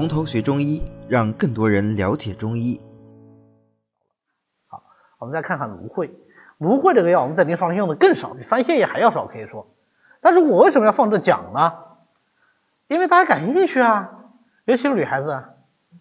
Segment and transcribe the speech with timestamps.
[0.00, 2.80] 从头学中医，让更多人了解中医。
[4.66, 4.82] 好，
[5.18, 6.10] 我们再看看芦荟。
[6.56, 9.66] 芦荟这个药，我们在临床上用的更少，比番泻叶还要少，可以说。
[10.22, 11.74] 但是我为什么要放这讲呢？
[12.88, 14.24] 因为大家感兴趣啊，
[14.64, 15.38] 尤其是女孩子，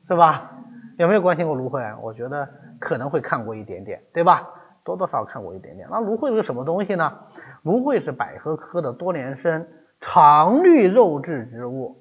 [0.08, 0.50] 是吧？
[0.98, 2.00] 有没有关心过芦荟？
[2.02, 2.48] 我觉得
[2.80, 4.48] 可能会看过一点点，对吧？
[4.86, 5.90] 多多少少看过一点点。
[5.92, 7.20] 那芦荟是什么东西呢？
[7.64, 9.68] 芦荟是百合科的多年生
[10.00, 11.98] 常绿肉质植物。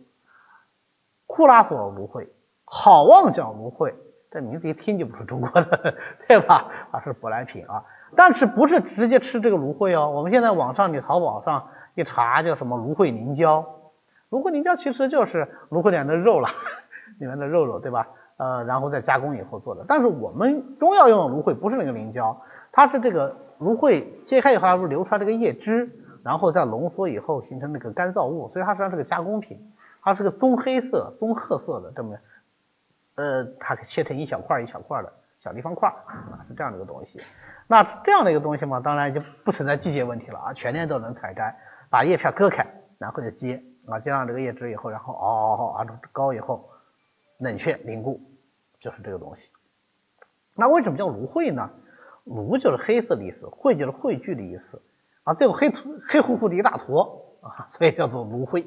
[1.29, 2.27] 库拉索芦荟，
[2.65, 3.95] 好望角芦荟，
[4.33, 5.95] 这名字一听就不是中国的，
[6.27, 6.65] 对吧？
[6.91, 7.85] 啊，是舶来品啊。
[8.17, 10.11] 但是不是直接吃这个芦荟哦？
[10.11, 13.65] 我们现在网上你淘宝上一查，叫什么芦荟凝胶？
[14.31, 16.49] 芦荟凝胶其实就是芦荟里面的肉了，
[17.21, 18.09] 里面的肉肉，对吧？
[18.39, 19.85] 呃，然后再加工以后做的。
[19.87, 22.41] 但是我们中药用的芦荟不是那个凝胶，
[22.73, 25.91] 它是这个芦荟切开以后，它不是流出来这个叶汁，
[26.25, 29.59] 然后再浓缩以后形成那个干燥物，所以它实际上是个加工品。
[30.09, 32.17] 它是个棕黑色、棕褐色的这么，
[33.17, 37.21] 呃，它切成一小块一小块的小立方块啊，是这样的一个东西。
[37.67, 41.55] 那这样的一个东西嘛，当然就不存在季节问题了啊，全年都能采摘。
[41.91, 42.67] 把叶片割开，
[42.99, 46.71] 然后就接啊，接上这个叶汁以后，然后熬熬熬熬高以后，
[47.39, 48.21] 冷却凝固，
[48.81, 49.51] 就是这个东西。
[50.55, 51.71] 那为什么叫芦荟呢？
[52.25, 54.83] 芦就是黑色的意思，荟就是汇聚的意思
[55.25, 55.73] 啊，最后黑
[56.07, 58.67] 黑乎乎的一大坨啊，所以叫做芦荟。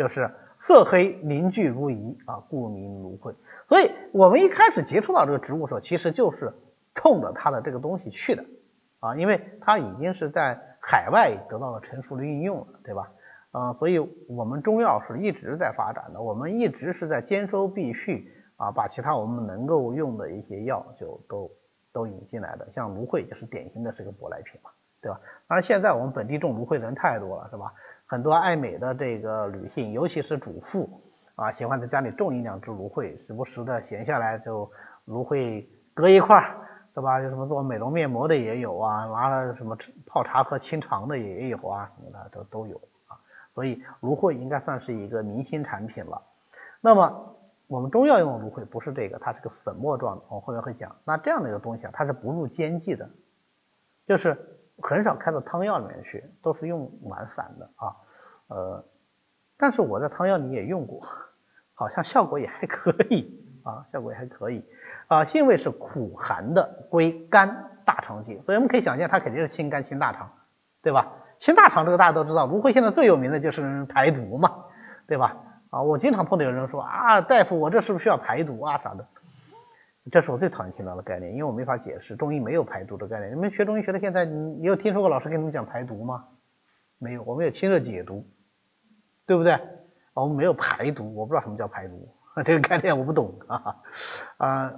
[0.00, 3.34] 就是色黑凝聚如饴啊，故名芦荟。
[3.68, 6.54] 所以我们一开始接触到这个植物的时候，其实就是
[6.94, 8.42] 冲着它的这个东西去的
[9.00, 13.12] 啊，因为它已经是在海外得到了成熟的应用了，对吧？
[13.50, 21.50] 啊，所以我们中药是一直在发展的，我们一直是在兼收并蓄啊，把其他我们能够用的一些药就都
[21.92, 22.66] 都引进来的。
[22.72, 24.70] 像芦荟就是典型的是个舶来品嘛，
[25.02, 25.20] 对吧？
[25.46, 27.74] 当然现在我们本地种芦荟的人太多了，是吧？
[28.10, 31.00] 很多爱美的这个女性，尤其是主妇
[31.36, 34.68] 啊，喜欢在家里种一两枝芦荟，时不时的闲下来就
[35.04, 36.44] 芦荟割一块，
[36.92, 37.20] 是吧？
[37.20, 42.76] 有什么做美容面膜的也有啊，拿了什么泡茶喝清肠的也有啊，什么的都都有
[43.06, 43.14] 啊。
[43.54, 46.20] 所以芦荟应该算是一个明星产品了。
[46.80, 47.36] 那么
[47.68, 50.96] 我们中药用的芦荟不是这个，它是个粉末状的，我后面会讲。
[51.04, 53.08] 那这样的一个东西啊，它是不入煎剂的，
[54.04, 54.49] 就是。
[54.82, 57.96] 很少开到汤药里面去，都是用丸散的啊，
[58.48, 58.84] 呃，
[59.58, 61.06] 但是我在汤药里也用过，
[61.74, 64.64] 好像效果也还可以啊，效果也还可以
[65.08, 65.24] 啊。
[65.24, 70.30] 性味是苦寒的，归肝大肠经，所以我们可以想象它肯定是清肝清大肠，
[70.82, 71.12] 对吧？
[71.38, 74.64] 清大肠这个大家都知道，芦荟现在最有名的就是排毒嘛，
[75.06, 75.36] 对吧？
[75.70, 79.06] 啊，我经常碰到有人说啊，大夫我这是不是需要排毒啊啥的？
[80.10, 83.32] 这是我最讨厌听到的概念，因为我没法解释中医没有排毒的概念。
[83.32, 86.26] 你们学中医学到现在，你有听说过老师跟你们讲排毒吗？
[86.98, 88.26] 没有，我们有清热解毒，
[89.26, 89.58] 对不对？
[90.12, 93.76] 我们没有排毒，我不知道什么叫排毒，这个概念我不懂啊
[94.36, 94.72] 啊，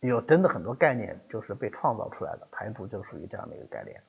[0.00, 4.00] 有真的很多概念就是被创造出来的，排毒就属于这样的一个概念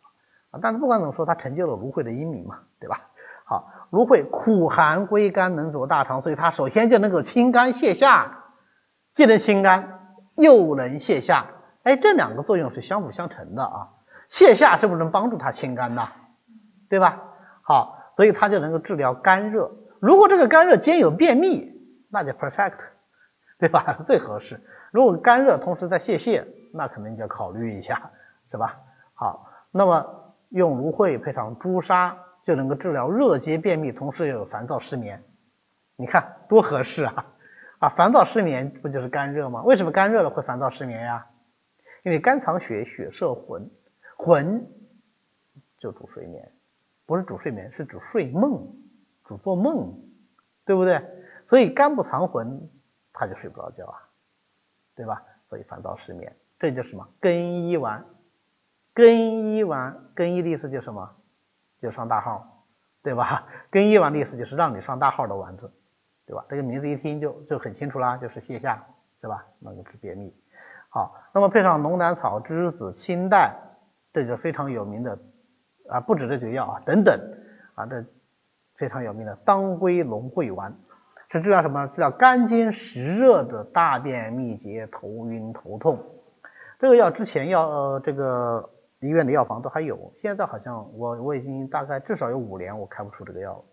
[0.49, 0.59] 啊。
[0.61, 3.09] 但是不管怎么说，它成就了芦荟的英名嘛，对吧？
[3.45, 8.45] 好，芦荟苦寒归肝，能走大肠，所以它首先就能够清肝泻下，
[9.13, 9.98] 既能清肝。
[10.39, 11.45] 又能泻下，
[11.83, 13.89] 哎，这两个作用是相辅相成的啊。
[14.29, 16.07] 泻下是不是能帮助它清肝呢？
[16.89, 17.23] 对吧？
[17.61, 19.71] 好，所以它就能够治疗肝热。
[19.99, 21.71] 如果这个肝热兼有便秘，
[22.09, 22.77] 那就 perfect，
[23.59, 23.99] 对吧？
[24.07, 24.61] 最合适。
[24.91, 28.11] 如果肝热同时在泄泻，那可能就要考虑一下，
[28.51, 28.77] 是吧？
[29.13, 35.23] 好，那么用芦荟配上朱砂，就能够治疗热结便秘，同时又有烦躁失眠。
[35.95, 37.25] 你看多合适啊！
[37.79, 39.63] 啊，烦躁失眠不就是肝热吗？
[39.63, 41.27] 为什么肝热了会烦躁失眠呀？
[42.03, 43.69] 因为肝藏血，血摄魂，
[44.17, 44.67] 魂
[45.79, 46.51] 就主睡眠，
[47.05, 48.75] 不是主睡眠，是主睡梦，
[49.25, 49.97] 主做梦，
[50.65, 51.01] 对不对？
[51.47, 52.69] 所以肝不藏魂，
[53.13, 53.97] 他就睡不着觉啊，
[54.95, 55.23] 对吧？
[55.49, 57.07] 所以烦躁失眠，这就是什么？
[57.21, 57.33] 更
[57.67, 58.05] 衣丸，
[58.93, 61.15] 更衣丸，更衣的意思就是什么？
[61.81, 62.65] 就上大号，
[63.03, 63.47] 对吧？
[63.71, 65.71] 更衣丸的意思就是让你上大号的丸子。
[66.29, 66.45] 对吧？
[66.47, 68.85] 这个名字一听就就很清楚啦，就是泻下，
[69.19, 69.47] 是吧？
[69.61, 70.31] 能够治便秘。
[70.89, 73.55] 好，那么配上龙胆草、栀子、青黛，
[74.13, 75.17] 这就非常有名的
[75.89, 77.19] 啊，不止这几个药啊，等等
[77.73, 78.05] 啊，这
[78.75, 80.75] 非常有名的当归龙荟丸，
[81.31, 81.87] 是治疗什么？
[81.87, 85.97] 治疗肝经湿热的大便秘结、头晕头痛。
[86.77, 93.63] 这个药之前药呃这个医院的药房都还有，现在好像我我已经大概至少有五年我开不出这个药了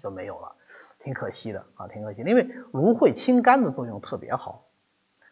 [0.00, 0.54] 就没有了。
[1.02, 4.66] 挺可惜的啊，挺可惜的，因为芦荟清肝的作用特别好，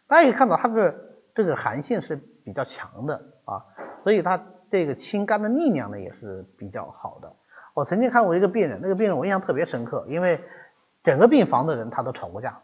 [0.07, 0.95] 大家可以看到它的
[1.35, 3.65] 这个寒性是比较强的啊，
[4.03, 7.33] 所以它这个清肝的力量呢也是比较好的。
[7.75, 10.43] 我曾经看过一个病人，那个病人我印象特别深刻，因为
[11.03, 12.59] 整个病房的人他都吵过架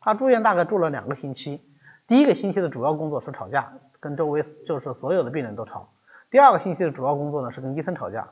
[0.00, 1.60] 他住院大概住了两个星期，
[2.06, 5.88] 第一个星期的主要工作是吵架，跟周围就是所有的病人都吵。
[6.30, 8.28] 第二个星期的主要工作呢是跟医生吵架，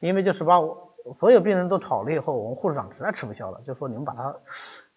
[0.00, 4.34] 因为就是把我所有病人都吵了以后，我们护士长实在吃不消了，就说你们把他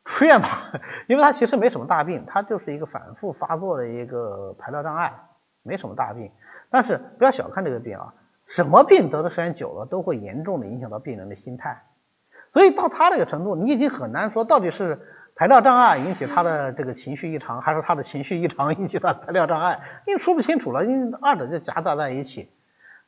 [0.06, 0.72] 出院吧，
[1.08, 5.14] 因为他其实没什么大病，他就是一个反复发作的一个排尿障碍，
[5.64, 6.32] 没什么大病。
[6.70, 8.14] 但是不要小看这个病啊，
[8.48, 11.84] 什么病得的时间久了都会严重的影响到病人的心态，
[12.54, 15.02] 所以到他这个程度，你已经很难说到底是
[15.36, 22.50] 排尿障碍引起他的这个情绪异常，还是他的情绪异常引起他的排尿障碍，因为说不清楚了，因为二者就夹杂在一起。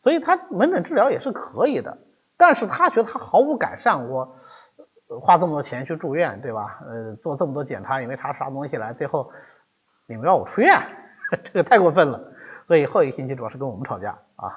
[0.03, 1.97] 所以他门诊治疗也是可以的，
[2.39, 4.37] 但是他觉得他毫无改善，我
[5.21, 6.79] 花这么多钱去住院，对吧？
[6.87, 9.29] 呃，做这么多检查也没查出啥东西来，最后
[10.07, 10.79] 你们让我出院，
[11.43, 12.31] 这个太过分了。
[12.65, 14.55] 所以后一个星期主要是跟我们吵架啊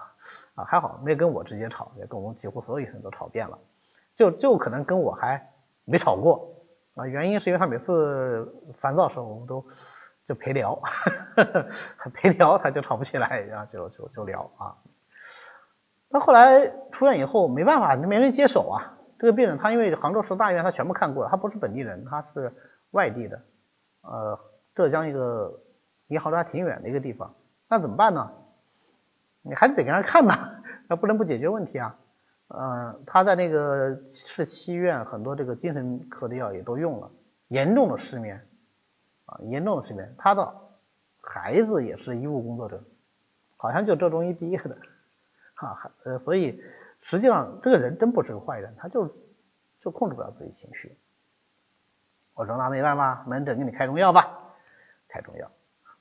[0.55, 3.58] 啊，还好没跟我直接吵，也跟我们几乎所有医生都吵遍了，
[4.14, 5.50] 就就可能跟我还
[5.84, 6.55] 没吵过
[6.94, 7.05] 啊。
[7.06, 9.67] 原因是因为他每次烦躁的时候，我们都
[10.29, 10.81] 就陪聊，
[12.14, 14.76] 陪聊他就吵不起来，然后就就就聊啊。
[16.08, 16.70] 那后来
[17.02, 18.96] 出院以后没办法，没人接手啊。
[19.19, 22.52] 这个病人他因为杭州市大医院他全部看过，他不是本地人，他是
[22.93, 23.40] 外地的，
[24.02, 24.38] 呃，
[24.76, 25.60] 浙江一个
[26.06, 27.34] 离杭州还挺远的一个地方。
[27.69, 28.31] 那怎么办呢？
[29.43, 31.99] 你还是得给他看呐，那不能不解决问题啊。
[32.46, 37.10] 呃，他在那个市七院很多这个精神科的药也都用了，
[37.48, 38.46] 严重的失眠
[39.26, 40.14] 啊，严重的失眠。
[40.19, 40.55] 他的
[41.20, 42.81] 孩子也是医务工作者，
[43.56, 44.76] 好像就浙中医毕业的。
[45.55, 46.60] 啊，呃，所以
[47.02, 49.14] 实际上这个人真不是个坏人，他就
[49.81, 50.96] 就控制不了自己情绪。
[52.34, 54.54] 我说那没办法，门诊给你开中药吧，
[55.08, 55.50] 开中药。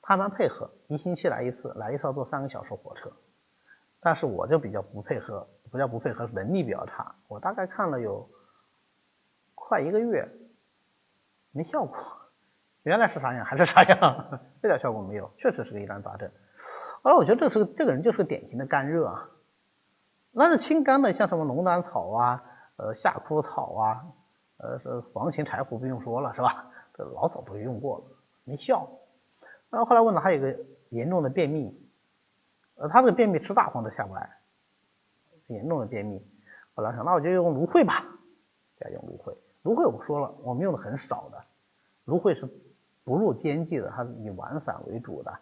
[0.00, 3.12] 他蛮配合，一星期来一次，来一次要坐三个小时火车。
[4.00, 7.14] 但是我就比较不配合，不叫不配合，能力比较差。
[7.28, 8.28] 我大概看了有
[9.54, 10.28] 快一个月，
[11.52, 11.96] 没效果。
[12.82, 16.30] 原来是啥样还是啥样， 一点效果没有，确实是个疑难杂症。
[17.02, 19.28] 后来我觉得这是这个人就是个典型的干热啊。
[20.34, 22.42] 那是清肝的，像什么龙胆草啊，
[22.76, 24.06] 呃夏枯草啊，
[24.56, 26.70] 呃是黄芩柴胡不用说了是吧？
[26.94, 28.04] 这老早都用过了，
[28.44, 28.88] 没效。
[29.70, 30.58] 然后后来问他，还有个
[30.88, 31.78] 严重的便秘，
[32.76, 34.38] 呃他这个便秘吃大方都下不来，
[35.48, 36.26] 严重的便秘。
[36.74, 37.92] 后来想，那我就用芦荟吧，
[38.78, 39.36] 再用芦荟。
[39.62, 41.44] 芦荟我说了，我们用的很少的，
[42.06, 42.48] 芦荟是
[43.04, 45.38] 不入煎剂的，它是以丸散为主的。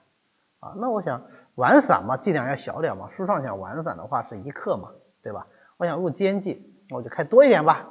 [0.60, 1.22] 啊，那我想
[1.54, 3.10] 丸散嘛，剂量要小点嘛。
[3.16, 4.92] 书上讲丸散的话是一克嘛，
[5.22, 5.46] 对吧？
[5.78, 7.88] 我想入煎剂，我就开多一点吧。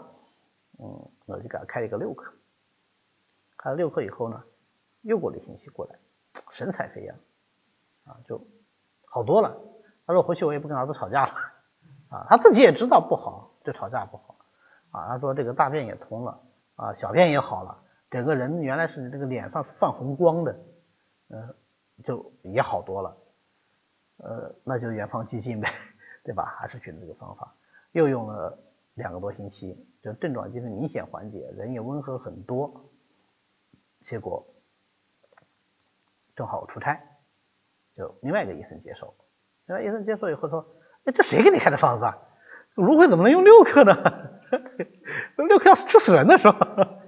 [0.77, 2.31] 嗯，我就给他开了一个六克。
[3.57, 4.43] 开了六克以后呢，
[5.01, 5.95] 又过了一星期过来，
[6.51, 7.17] 神采飞扬，
[8.05, 8.39] 啊，就
[9.05, 9.57] 好多了。
[10.05, 11.33] 他说回去我也不跟儿子吵架了，
[12.09, 14.35] 啊，他自己也知道不好，就吵架不好。
[14.91, 16.39] 啊，他说这个大便也通了，
[16.75, 17.79] 啊，小便也好了，
[18.11, 20.59] 整个人原来是这个脸上泛红光的，
[21.29, 21.55] 嗯。
[22.03, 23.17] 就也好多了，
[24.17, 25.73] 呃，那就远方激进呗，
[26.23, 26.55] 对吧？
[26.57, 27.53] 还是选择这个方法，
[27.91, 28.57] 又用了
[28.93, 32.89] 两个多星期，就症状就是明显缓解，人也温和很多。
[33.99, 34.47] 结果
[36.35, 37.01] 正好出差，
[37.95, 39.13] 就另外一个医生接受，
[39.65, 40.65] 另外医生接受以后说
[41.03, 42.17] ：“哎，这谁给你开的方子啊？
[42.75, 43.93] 芦荟怎么能用六克呢？
[45.35, 47.01] 六克要吃死人的是吧？”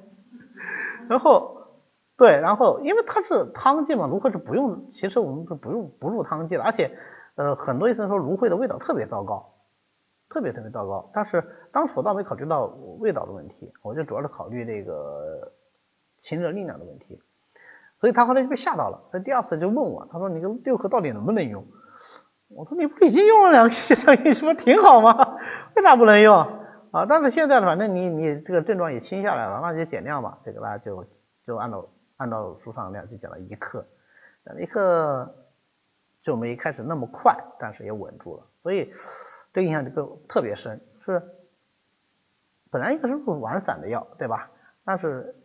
[1.07, 1.60] 然后。
[2.21, 6.95] 对，然后因为它是汤剂嘛，芦荟是不用，其实我们是不用不入汤剂的，而且
[7.33, 9.55] 呃很多医生说芦荟的味道特别糟糕，
[10.29, 11.09] 特别特别糟糕。
[11.15, 12.65] 但是当时我倒没考虑到
[12.99, 15.51] 味道的问题，我就主要是考虑这个
[16.19, 17.19] 清热利尿的问题。
[17.99, 21.65] 所以他后来就被吓到了，他第二次就问我，他说你这六克到底能不能用？
[22.49, 25.37] 我说你不已经用了两个星期，两个星期不挺好吗？
[25.75, 26.37] 为啥不能用
[26.91, 27.07] 啊？
[27.09, 31.03] 但是现在反正你你这个症状也轻下来了，那就减量吧，这个大家就
[31.47, 31.83] 就按照。
[32.21, 33.83] 按照书上量就讲了一克，
[34.59, 35.33] 一克
[36.21, 38.93] 就没开始那么快，但是也稳住了，所以
[39.51, 40.79] 这印象这个特别深。
[41.03, 41.19] 是
[42.69, 44.51] 本来一个是入丸散的药，对吧？
[44.85, 45.35] 但是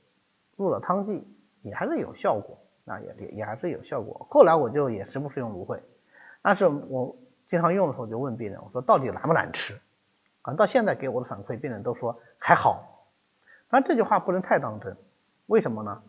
[0.55, 1.27] 入了汤剂
[1.63, 4.27] 也还是有效果，那也也也还是有效果。
[4.29, 5.81] 后来我就也时不时用芦荟，
[6.43, 7.17] 但是我
[7.49, 9.81] 经常用的时候就问病人，我说到底难不难吃？
[10.43, 13.09] 啊，到现在给我的反馈，病人都说还好。
[13.71, 14.95] 但这句话不能太当真，
[15.47, 16.03] 为什么呢？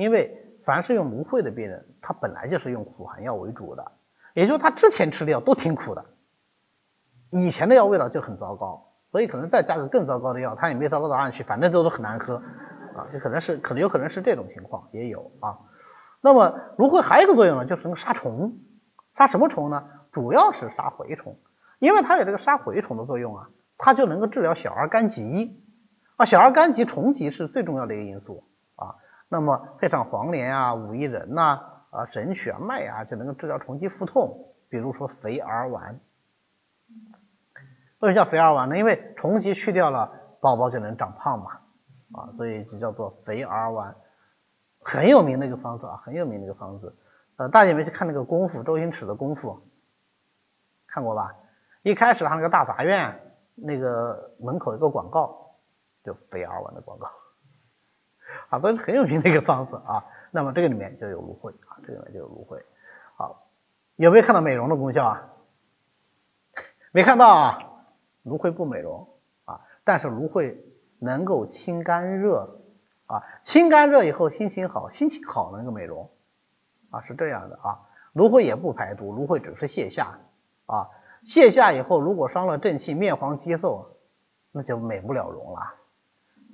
[0.00, 3.92] 因为凡是用芦荟的病人，他本来就是用苦寒药为主的，
[4.32, 6.06] 也就是他之前吃的药都挺苦的，
[7.30, 12.36] 以前的药味道就很糟糕，所以可能再加个更糟糕的药，他也没糟糕到哪去，反正都是很难喝
[12.96, 15.58] 啊，就可能是可能有可能是这种情况也有啊。
[16.22, 18.54] 那么芦荟还有一个作用呢，就是能杀虫，
[19.18, 19.84] 杀什么虫呢？
[20.12, 21.38] 主要是杀蛔虫，
[21.78, 25.62] 因为它有这个杀蛔虫的作用啊，它就能够治疗小儿疳疾
[26.16, 28.44] 啊，小儿疳疾虫疾是最重要的一个因素
[28.76, 28.96] 啊。
[29.30, 31.60] 那么配上黄连啊、五益仁呐、
[31.90, 34.48] 啊神曲啊、麦啊，就能够治疗虫疾腹痛。
[34.68, 36.00] 比如说肥儿丸，
[38.00, 38.76] 为什么叫肥儿丸呢？
[38.76, 41.52] 因为虫疾去掉了，宝宝就能长胖嘛，
[42.12, 43.94] 啊，所以就叫做肥儿丸，
[44.80, 46.96] 很有名的一个方子啊，很有名的一个方子。
[47.36, 48.62] 呃，大家有没有去看那个功夫？
[48.62, 49.60] 周星驰的功夫，
[50.86, 51.34] 看过吧？
[51.82, 53.18] 一开始他那个大杂院
[53.54, 55.54] 那个门口有个广告，
[56.04, 57.08] 就肥儿丸的广告，
[58.48, 60.04] 啊，这是很有名的一个方子啊。
[60.30, 62.62] 那么这个里面就有芦荟啊，这个里面就有芦荟。
[63.16, 63.46] 好，
[63.96, 65.28] 有没有看到美容的功效啊？
[66.92, 67.66] 没看到啊。
[68.22, 69.08] 芦荟不美容
[69.46, 70.62] 啊，但是芦荟
[70.98, 72.60] 能够清肝热
[73.06, 76.10] 啊，清肝热以后心情好，心情好能够美容
[76.90, 77.88] 啊，是这样的啊。
[78.12, 80.18] 芦荟也不排毒，芦荟只是泻下
[80.66, 80.90] 啊，
[81.24, 83.96] 泻下以后如果伤了正气，面黄肌瘦，
[84.52, 85.60] 那就美不了容了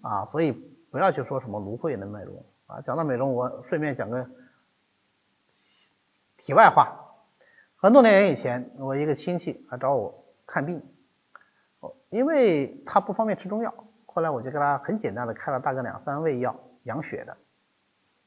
[0.03, 0.27] 啊。
[0.27, 2.81] 所以不要去说什么芦荟能美容啊。
[2.81, 4.27] 讲到美容，我顺便讲个
[6.39, 6.97] 题外话，
[7.77, 10.83] 很多年以前，我一个亲戚来找我看病。
[12.09, 13.75] 因为他不方便吃中药，
[14.07, 17.37] 后来我就给他很简单的开了大概两三味药养血的，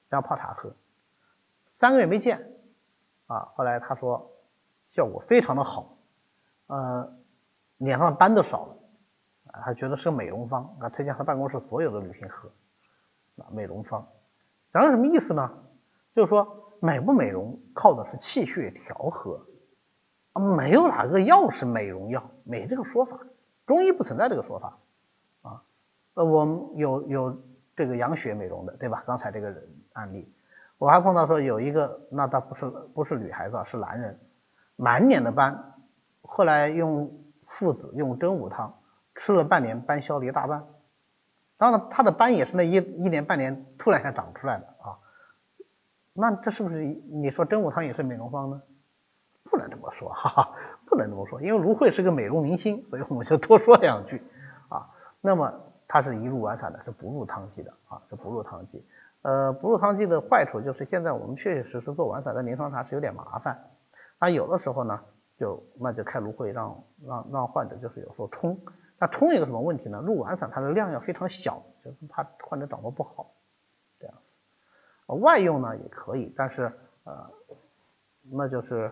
[0.09, 0.75] 让泡茶喝，
[1.79, 2.53] 三个月没见
[3.25, 4.31] 啊，后来他说
[4.91, 5.97] 效果非常的好，
[6.67, 7.17] 呃，
[7.77, 8.77] 脸上的斑都少了，
[9.51, 12.49] 他觉得是个美容方，啊，推荐他办公室所有的女性喝，
[13.43, 14.07] 啊，美容方，
[14.73, 15.51] 讲的什么意思呢？
[16.15, 19.45] 就是说美不美容靠的是气血调和，
[20.33, 23.19] 啊，没有哪个药是美容药，没这个说法。
[23.65, 24.77] 中医不存在这个说法
[25.43, 25.61] 啊，
[26.15, 27.41] 呃，我们有有
[27.75, 29.03] 这个养血美容的，对吧？
[29.05, 29.55] 刚才这个
[29.93, 30.31] 案例，
[30.77, 34.19] 我还碰到说有一个，那他不是不是女孩子，是男人，
[34.75, 35.73] 满脸的斑，
[36.21, 37.11] 后来用
[37.47, 38.73] 附子用真武汤
[39.29, 40.63] 吃了半年，斑消了一大半。
[41.59, 44.97] 当然，他的斑也是那一一年半年突然间长出来的啊。
[46.13, 48.59] 那这是不是你说真武汤也是美容方呢？
[49.43, 50.55] 不能这么说，哈哈。
[50.87, 54.19] 不能这么说，因为芦荟是个美容明星，所以我们就多说两句
[54.67, 54.89] 啊。
[55.21, 55.53] 那么
[55.87, 58.83] 它是一入丸散的，是不入汤剂的啊，是不入汤剂。
[59.21, 63.59] 呃，不入汤剂的坏处就是现在我们确确实实做丸散的临床茶是有点麻烦
[64.19, 64.27] 那。
[64.31, 64.99] 有的时候呢，
[65.37, 68.59] 就那就开芦荟让让让患者就是有时候冲，
[68.99, 70.01] 那冲一个什么问题呢？
[70.05, 73.31] 入丸散它的量要非常小，就是怕患者掌握不好
[73.99, 74.15] 这样。
[75.21, 76.71] 外用呢也可以，但是
[77.03, 77.31] 呃，
[78.31, 78.91] 那就是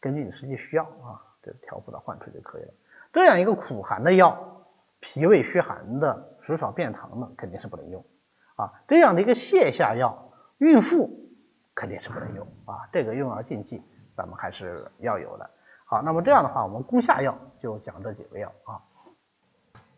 [0.00, 1.30] 根据你实际需要啊。
[1.44, 2.72] 就调服到患处就可以了。
[3.12, 4.64] 这样一个苦寒的药，
[5.00, 8.02] 脾胃虚寒的、食少便溏的肯定是不能用
[8.56, 8.72] 啊。
[8.88, 11.10] 这样的一个泻下药，孕妇
[11.74, 12.88] 肯定是不能用啊。
[12.94, 13.82] 这个用药禁忌
[14.16, 15.50] 咱们还是要有的。
[15.84, 18.80] 好，那么这样的话，我们攻下药就讲这几味药啊。